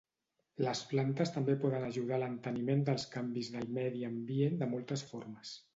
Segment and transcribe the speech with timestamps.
[0.67, 5.59] Les plantes també poden ajudar a l'enteniment dels canvis del medi ambient de moltes formes.